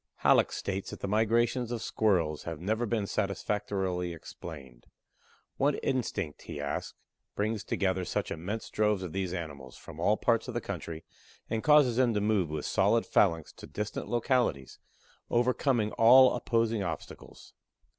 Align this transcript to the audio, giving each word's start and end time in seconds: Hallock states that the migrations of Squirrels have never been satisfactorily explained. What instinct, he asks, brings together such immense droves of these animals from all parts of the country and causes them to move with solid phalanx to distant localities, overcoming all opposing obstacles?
Hallock 0.25 0.51
states 0.51 0.89
that 0.89 1.01
the 1.01 1.07
migrations 1.07 1.71
of 1.71 1.83
Squirrels 1.83 2.41
have 2.45 2.59
never 2.59 2.87
been 2.87 3.05
satisfactorily 3.05 4.13
explained. 4.15 4.87
What 5.57 5.79
instinct, 5.83 6.41
he 6.41 6.59
asks, 6.59 6.95
brings 7.35 7.63
together 7.63 8.03
such 8.03 8.31
immense 8.31 8.71
droves 8.71 9.03
of 9.03 9.13
these 9.13 9.31
animals 9.31 9.77
from 9.77 9.99
all 9.99 10.17
parts 10.17 10.47
of 10.47 10.55
the 10.55 10.59
country 10.59 11.03
and 11.51 11.61
causes 11.63 11.97
them 11.97 12.15
to 12.15 12.19
move 12.19 12.49
with 12.49 12.65
solid 12.65 13.05
phalanx 13.05 13.53
to 13.53 13.67
distant 13.67 14.07
localities, 14.09 14.79
overcoming 15.29 15.91
all 15.91 16.35
opposing 16.35 16.81
obstacles? 16.81 17.53